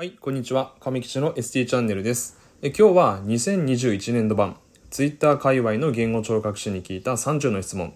[0.00, 0.72] はい、こんにちは。
[0.80, 2.38] 上吉の ST チャンネルです。
[2.62, 4.56] え今日は2021年度版
[4.88, 7.92] Twitter 界隈の言語聴覚士に聞いた30の質問。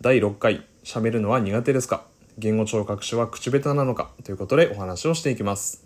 [0.00, 2.06] 第6回、喋るのは苦手ですか？
[2.38, 4.08] 言語聴覚士は口下手なのか？
[4.24, 5.84] ということでお話をしていきます。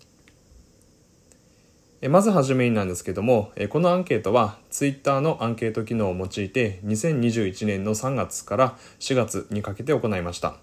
[2.02, 10.58] えまずはじめになんですけども、えこのアンケートは Twitter のアンケート機能を用いて2021年の3月から4月にかけて行いました。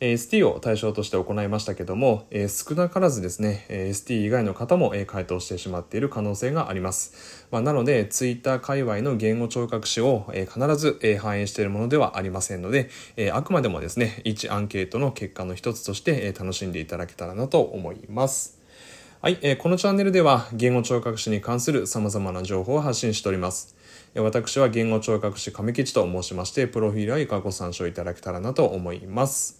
[0.00, 7.46] ST を対象として行いましたけども、え少なからずですね、ST 以外の方も、え回答してしまっている可能性があります。
[7.50, 18.56] まあ、なので、Twitter 界隈の言語聴覚士を、え必ず、え反映しているものではありませんので、えあくまでもですね、一アンケートの結果の一つとして、え楽しんでいただけたらなと思います。
[19.20, 23.74] はい、えーこのチャンネルでは言語聴覚士に関する様々な情報を発信しております。
[24.14, 29.57] 私は言語聴覚士亀吉と申しまして、プロフィールは以下ご参照いただけたらなと思います。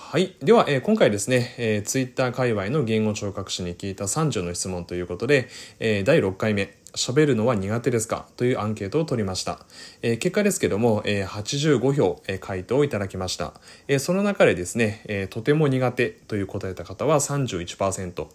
[0.00, 0.36] はい。
[0.40, 5.48] では、えー今回ですね、えー、ツイッター界隈の言語聴覚士に聞いた30の質問ということで、
[5.80, 8.26] えー第6回目、喋るのは苦手ですか？
[8.38, 9.66] というアンケートを取りました。
[10.00, 13.52] えー結果ですけども、えー85票、えー回答をいただきました。
[13.86, 18.28] えーその中でですね、えーとても苦手という答えた方は31%、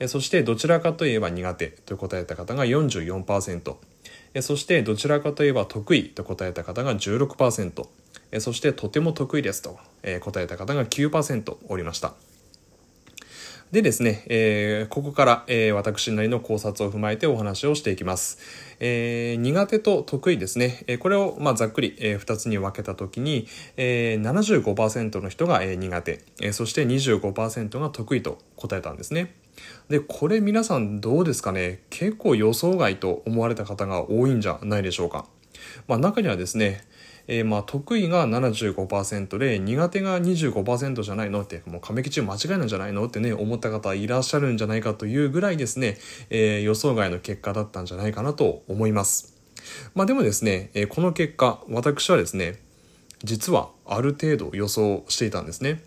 [0.00, 3.76] えーそしてどちらかといえば苦手という答えた方が44%、
[4.40, 7.86] そしてどちらかといえば得意と答えた方が16%、
[8.38, 9.78] そしてとても得意ですと、
[10.20, 12.14] 答えた方が9%おりました。
[13.72, 18.38] でですね、えーここから、えー私なりの考察を踏まえてお話をしていきます。
[18.80, 20.82] えー苦手と得意ですね。
[20.88, 29.36] えこれを、まあ、ざっくり、え2つに分けたときに、え75%の人が、え苦手、えそして25%が得意と答えたんですね。
[29.88, 31.82] で、これ皆さんどうですかね？
[31.90, 35.26] 結構予想外と思われた方が多いんじゃないでしょうか。
[35.88, 36.84] まあ、中にはですね、
[37.26, 41.42] えーまあ得意が75%で苦手が25%じゃないの？
[41.42, 43.06] ってもう亀吉間違いなんじゃないの？
[43.06, 45.98] ってね思った方いらっしゃるんじゃないかというぐらいですね、
[46.30, 49.36] えー予想外の結果だったんじゃないかなと思います
[49.94, 52.58] まあでもですね、えーこの結果私はですね
[53.22, 55.84] 実はある程度予想していたんですね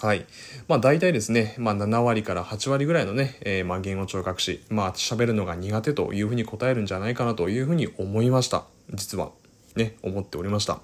[0.00, 0.26] はい。
[0.68, 8.64] まあ大体ですね、まあ7割から8割ぐらいのね、えーまあ言語聴覚士、まあ喋るのが苦手というふうに答えるんじゃないかなというふうに思いました。
[8.94, 9.30] 実は。
[9.76, 10.80] ね、思っておりました。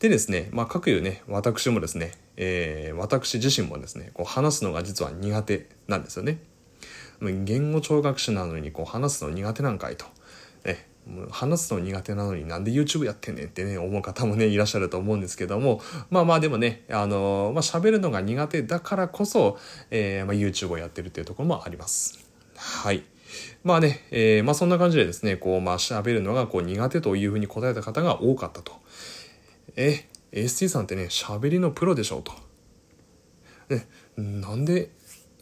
[0.00, 6.38] でですね、まあ各有ね、私もですね、えー私自身もですね、こう話すのが実は苦手なんですよね。
[7.20, 10.06] 言語聴覚士なのにこう話すの苦手なんかいと。
[10.64, 10.86] ね、
[11.30, 19.56] 話すの苦手なのになんで YouTube やってんねんってね思う方もねいらっしゃると思うんですけどもまあまあでもねあのまあ喋るのが苦手だからこそ、
[19.90, 22.18] えーまあ、YouTube をやってるっていうところもあります
[22.56, 23.04] はい
[23.64, 28.72] まあね、えーまあそんな感じでですねこうまあ喋るのがこう苦手というふうに答えた方が多かったと。
[29.76, 32.32] え ST さんってね喋りのプロでしょうと。
[33.68, 34.90] ね、なんで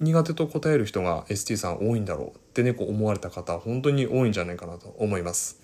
[0.01, 5.61] 苦手と答える人が ST さん多いんだろうってねこう思われた方本当に多いんじゃないかなと思います。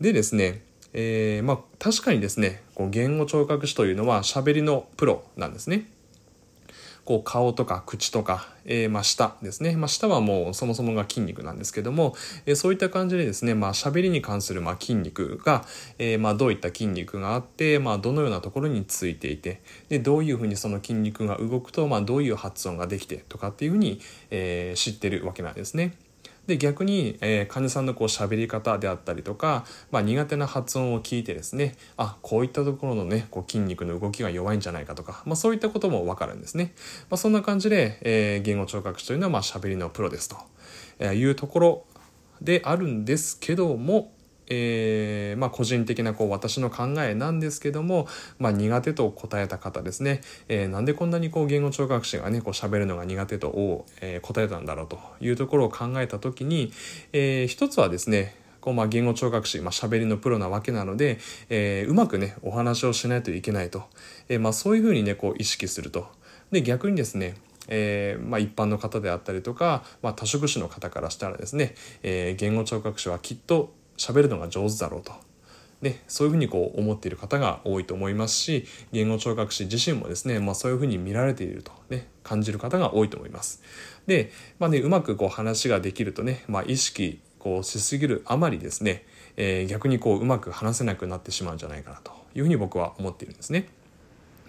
[0.00, 0.62] でですね
[0.92, 5.86] えーまあ確かにですねこう言語聴覚士というのは喋りのプロなんですね。
[7.04, 12.14] こう顔とか口とか、えーまあ、舌ですね、まあ、舌はもうそもそもが筋肉なんですけども、
[12.46, 15.64] えーそういった感じでですね、まあ、喋りに関するまあ筋肉が、
[15.98, 25.94] えーまあ、どういった筋肉があって、まあ、どのようなところについていてでどういうふうにその筋肉が動くと、まあ、どういう発音ができてとかっていうふうに、えー知ってるわけなんですね。
[26.46, 36.72] で逆に、えー患者さんのこう喋り方であったりとか、まあ、苦手な発音を聞いてですねあこういったところのねこう筋肉の動きが弱いんじゃないかとか、まあ、そういったことも分かるんですね、
[37.10, 40.36] まあ、そんな感じで、えー言語聴覚士というのはまあ喋りのプロですと
[40.98, 41.84] えいうところ
[42.40, 44.12] であるんですけども
[44.54, 48.06] えーまあ、個人的なこう私の考えなんですけども、
[48.38, 56.72] まあ、苦手と答えた方ですね、えーなんでこんなにこう言語聴覚士がねこう喋るのが苦手とを、えー答えたんだろうというところを考えた時に、
[57.12, 63.84] えー一つはですねこうまあ言語聴覚士、まあ、喋りのプロなわけなので、えーうまくねお話をしないといけないと、
[64.28, 66.08] えーまあ、そういうふうにねこう意識すると。
[66.50, 67.36] で逆にですね
[67.68, 75.12] えーまあ、一般の方であったりとか、まあ、多職種の方からしたらですね、えー言語聴覚士はきっと喋るのが上手だろうと。
[75.82, 83.62] ね、そういうふうにこう思っている方が多いと思いますし言語聴覚士自身もですね、まあ、そういうふうに見られていると、ね、感じる方が多いと思います。
[84.06, 84.30] で、
[84.60, 89.04] まあね、うまくこう話ができるとね、まあ、意識こうしすぎるあまりですね、
[89.36, 93.68] えー逆にこううまく話せなくなってしまうんじゃないかなというふうに僕は思っているんですね。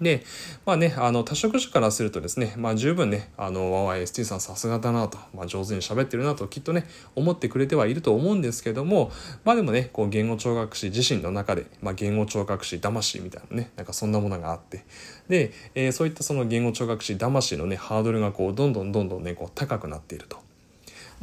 [0.01, 0.23] で、
[0.65, 6.85] まあね、あの、多職種からするとですね、まあ十分ね、あの、わわ ST さんさすがだなと、まあ上手に喋ってるなと、きっとね、
[7.15, 9.11] 思ってくれてはいると思うんですけども、
[9.43, 14.85] まあでもね、こう、言語聴覚士自身の中で、まあ言語聴覚士魂みたいなね、なんかそんなものがあって、
[15.29, 20.37] で、えーそういったその言語聴覚士魂のね、ハードルがこう、どんどんどんどんね、こう、高くなっていると。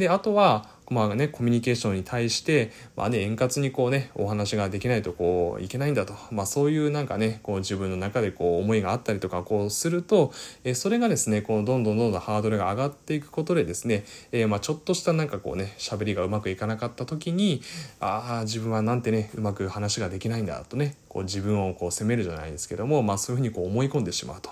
[0.00, 6.14] であとはまあね、コミュニケーションに対して、まあね、円滑にこうね、お話ができないとこう、いけないんだと。
[6.32, 10.32] まあそういうなんかね、こう自分の中でこう思いがあったりとかこうすると、
[10.64, 17.62] えそれがですね、こうどんどんどんどんハードルが上がっていくことでですね、えー、まあちょっとしたなんかこうね、喋りがうまくいかなかった時に、
[18.00, 24.50] ああ、自分はなんてね、うまく話ができないんだとね、こう自分をこう責めるじゃないですけども、まあそういうふうにこう思い込んでしまうと。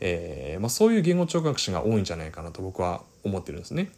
[0.00, 3.90] えー、まあそういう言語聴覚士が多いんじゃないかなと僕は思ってるんですね。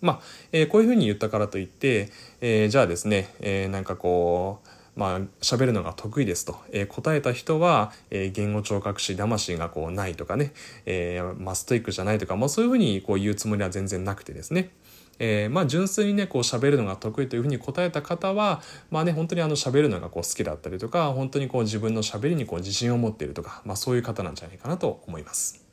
[0.00, 0.20] まあ、
[0.52, 2.10] えー、こういうふうに言ったからといって、
[2.40, 10.52] えー、じゃあですね、えー、なんかこうまあ喋るのが得意ですと、えー、答えた人は、えー、言語聴覚士魂がこうないとかね、
[10.86, 14.70] えー、マストイックじゃないとか、まあ、そういうふうにこう言うつもりは全然なくてですね、
[15.18, 25.65] えー、まあ純粋にねこう喋るのが得意というふうに答えた方はまあね本当にあの喋るのがこう好きだったりとか本当にこう自分の喋りにこう自信を持っているとか、まあ、そういう方なんじゃないかなと思います。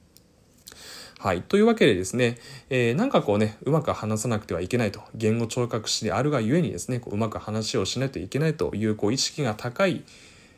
[1.24, 1.42] はい。
[1.42, 2.38] というわけでですね、
[2.70, 10.04] えー、なんかこうね、うまく話さなくてはいけないと、言語聴覚士であるがゆえにですね、こううまく話をしないといけないというこう意識が高い、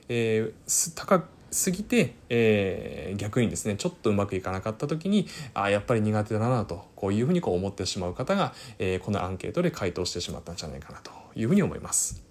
[0.09, 12.24] えー、高すぎて、えー、逆にですねちょっとうまくいかなかった時にあやっぱり苦手だなとこういうふうにこう思ってしまう方が、えー、このアンケートで回答してしまったんじゃないかなというふうに思います。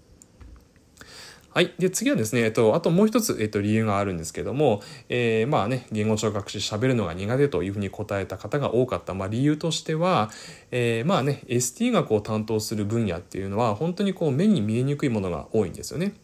[1.54, 1.72] はい。
[1.78, 10.32] で、次はですね、えっと、あともう一つ、えっと、理由があるんですけども、えー、まあね、言語聴覚士喋るのが苦手というふうに答えた方が多かった、まあ、理由としては、
[10.72, 16.14] えー、まあね、ST 学を担当する分野っていうのは、本当にこう、目に見えにくいものが多いんですよね。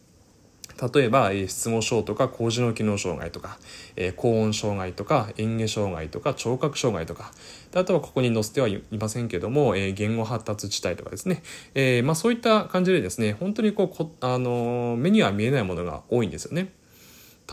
[0.94, 3.59] 例えば、え失語症とか高次脳機能障害とか、
[3.97, 7.32] え高音障害とか嚥下障害とか聴覚障害とか
[7.75, 11.43] あとはここに載せてはいませんけども、え言語発達地帯とかですね、
[11.75, 16.73] えまあ、そういった感じでですね本当にこうこ、あの目には見えないものが多いんですよね。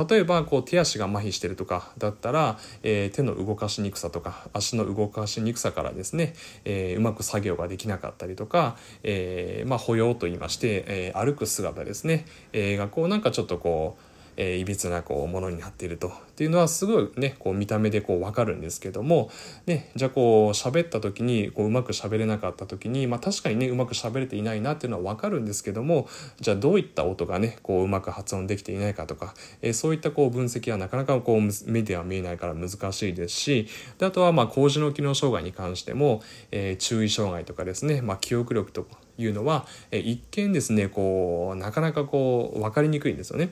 [0.09, 6.33] 例えばこう手足が麻痺してるとかだったら、えー、手の動かしにくさとか足の動かしにくさからですね、
[6.65, 19.29] えー、うまく作業ができなかったりとか、えー、まあ、歩様といいまして、え歩く姿ですね、えがこうなんかちょっとこうえー、いびつなこうものになっているとっていうのはすごいねこう見た目でこう分かるんですけども、
[19.65, 26.07] ね、じゃあこう喋った時にこううまく喋れなかった時に、まあ、確かにねうまく喋れていないなっていうのは分かるんですけども
[26.39, 33.67] じゃあどういった音がねこううまく発音できていないかとか、えー、そういったこう分析はなかなかこう目では見えないから難しいですし
[33.97, 38.87] であとはまあ高次脳機能障害に関しても、えー、注意障害とかですね、まあ、記憶力と
[39.17, 43.49] いうのは、え、一見ですねこうなかなかこう分かりにくいんですよね。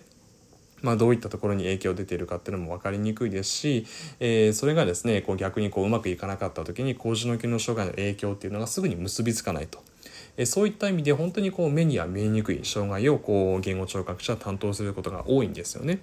[0.85, 3.87] まあ、どういったところに影響出ているかっていうのも分かりにくいですし、
[4.19, 9.79] えー、それがですねこう逆にこううまくいかなかった時に高次の機能障害の影響っていうのがすぐに結びつかないと。
[10.37, 15.99] えそういった意味で本当にこう目には見えにくい障害をこう言語聴覚者は担当することが多いんですよね。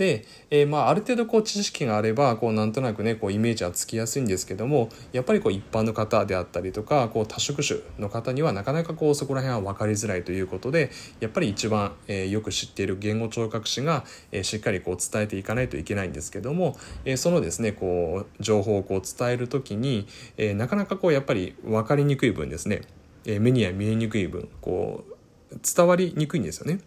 [0.00, 20.06] で、えー、まあある程度こう知識があればこうなんとなくねこうイメージはつきやすいんですけどもやっぱりこう一般の方であったりとかこう多職種の方にはなかなかこうそこら辺は分かりづらいということでやっぱり一番、え、よく知っている言語聴覚士が、え、しっかりこう伝えていかないといけないんですけども、えー、そのですねこう情報をこう伝える時に、
[20.38, 22.80] えー、なかなかこうやっぱり分かりにくい分ですね、
[23.26, 25.04] えー、目には見えにくい分こ
[25.52, 26.80] う伝わりにくいんですよね。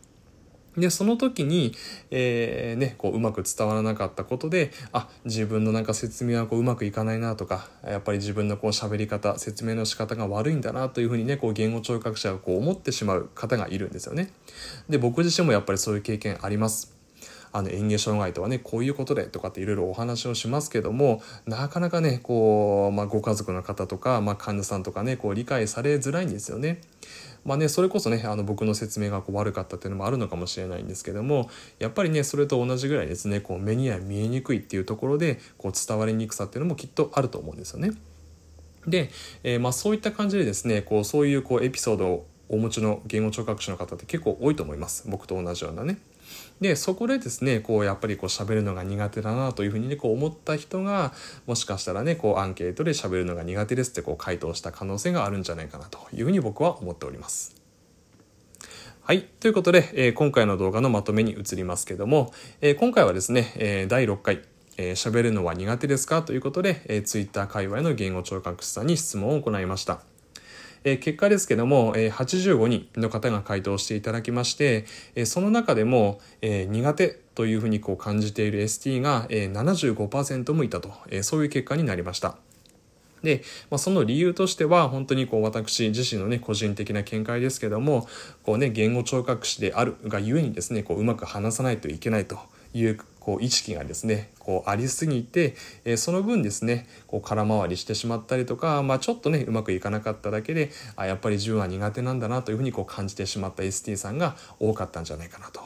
[0.77, 1.73] で、その時に、
[2.09, 14.31] えー、ね、こう、うまく伝わらなかったことで、あ、自分のなんか説明はこう、うまくいかないなとか、やっぱり自分のこう、喋り方、説明の仕方が悪いんだなというふうにね、こう、言語聴覚者がこう、思ってしまう方がいるんですよね。
[14.89, 16.92] で、僕自身もやっぱりそういう経験あります。
[17.53, 26.81] あの演芸障害とはねこういうことでとかっていろいろお話をしますけどもなかなかねこう、まあ、ご家族の方とか、まあ、患者さんとかねこう理解されづらいんですよね。
[27.45, 37.91] まあね、それこそねあの僕の説明がこう悪かったっていうのもあるのかもしれないんですけどもやっぱりねそれと同じぐらいですねこう目には見えにくいっていうところでこう伝わりにくさっていうのもきっとあると思うんですよね。
[38.87, 39.11] で、
[39.43, 45.97] えー、まあ、そういった感じでですねこうそういうこうエピソードをお持ちの言語聴覚士の方って結構多いと思います僕と同じようなね。
[46.61, 51.13] でそこでですねこうやっぱりこう喋るのが苦手だなというふうにねこう思った人が
[51.45, 57.63] もしかしたらねこうアンケートで喋るのが苦手ですってこう回答した可能性があるんじゃないかなというふうに僕は思っております。
[59.05, 59.23] はい。
[59.23, 62.31] ということで、えー、今回の動画のまとめに移りますけども、
[62.61, 64.43] えー、今回はですね、えー、第6回、
[64.77, 70.12] え喋るのは苦手ですかということで、えー、Twitter 界隈の言語聴覚士さんに質問を行いました。
[70.83, 74.85] え結果ですけども、え85人の方が回答していただきまして、
[75.15, 82.37] えその中でも、え苦手というふうにこう感じている ST が、え75%もいたと、えそういう結果になりました。
[83.23, 88.07] で、まあ、その理由としては、本当にこう私自身のね、個人的な見解ですけども、
[88.43, 92.37] こうね、言語聴覚士であるがゆえにですね、こううまく話さないといけないと
[92.73, 105.61] いうこう意識がですねこうありすぎて、え、その分ですねこう空回りしてしまったりとか、まあ、ちょっとねうまくいかなかっただけであやっぱり自分は苦手なんだなというふうにこう感じてしまった ST さんが多かったんじゃないかなと。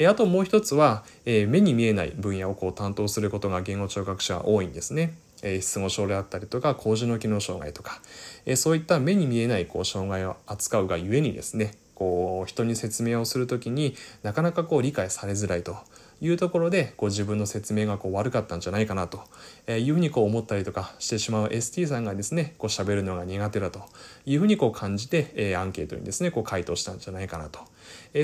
[0.00, 5.14] え、あともう一つは、え、目に見えない分野をこう担当することが言語聴覚者は多いんですね。
[5.42, 8.00] え失語症であったりとか高次の機能障害とか、
[8.44, 15.76] えそういった目に見えないこう障害を扱うがゆえにですねこう人に説明をする時になかなかこう理解されづらいと
[16.20, 19.22] いうところでこう自分の説明がこう悪かったんじゃないかなと
[19.70, 23.82] いうふうにこう思ったりとかしてしまう ST さんがですねこう喋るのが苦手だと
[24.26, 27.60] いうふうにこう感じて、アンケートにですねこう回答したんじゃないかなと、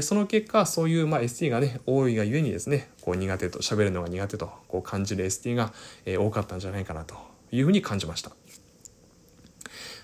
[0.03, 5.73] その結果そういうまあ ST がね多いがゆえにですねこう苦手と喋るのが苦手とこう感じる ST が、
[6.07, 7.15] 多かったんじゃないかなと
[7.53, 8.33] いうふうに感じました。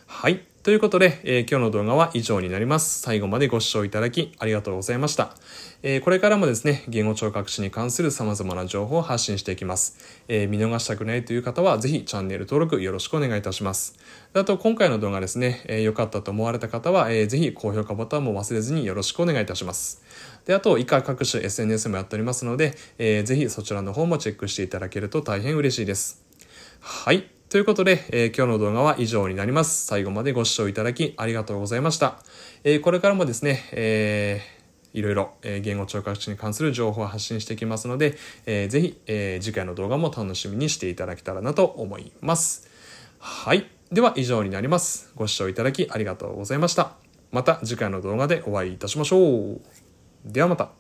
[0.07, 0.50] はい。
[0.63, 3.01] ということで、えー、今日の動画は以上になります。
[3.01, 5.35] 最後までご視聴いただきありがとうございました。
[5.83, 9.97] えー、これからもですね、言語聴覚士に関する様々な情報を発信していきます。
[10.29, 13.97] えー、見逃したくないという方は、ぜひチャンネル登録よろしくお願いいたします。
[14.35, 20.03] あと、今回の動画ですね、え良かったと思われた方は、えー、ぜひ高評価ボタンも忘れずによろしくお願いいたします。
[20.45, 26.23] で、あと、以下各種 SNS もやっておりますので、えー、ぜひそちらの方もチェックしていただけると大変嬉しいです。
[26.81, 27.40] はい。
[27.51, 29.85] ということで、えー、今日の動画は以上になります。
[29.85, 32.23] 最後までご視聴いただきありがとうございました。
[32.63, 38.17] えー、これからもですね、えー、いろいろ、えー、言語聴覚士に関する情報を発信していきますので、
[38.47, 42.69] えー、ぜひ、えー、次回の動画も楽しみにしていただけたらなと思います。
[43.19, 43.67] はい。
[43.91, 45.11] では以上になります。
[45.17, 46.93] ご視聴いただきありがとうございました。
[47.33, 49.61] また次回の動画でお会いいたしましょう。
[50.25, 50.80] ではまた。